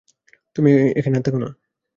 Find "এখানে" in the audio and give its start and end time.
0.95-1.15